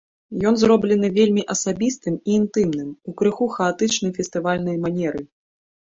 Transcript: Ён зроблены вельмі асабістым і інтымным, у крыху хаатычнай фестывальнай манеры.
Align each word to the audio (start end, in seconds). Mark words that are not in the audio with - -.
Ён 0.51 0.55
зроблены 0.61 1.07
вельмі 1.17 1.43
асабістым 1.55 2.17
і 2.19 2.29
інтымным, 2.39 2.89
у 3.11 3.13
крыху 3.19 3.45
хаатычнай 3.59 4.11
фестывальнай 4.17 4.75
манеры. 4.87 5.21